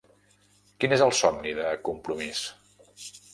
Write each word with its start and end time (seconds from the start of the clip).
Quin 0.83 0.95
és 0.97 1.03
el 1.07 1.13
somni 1.17 1.53
de 1.59 1.67
Compromís? 1.91 2.43